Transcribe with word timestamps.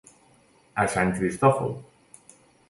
A 0.83 0.85
sant 0.93 1.13
Cristòfol. 1.19 1.71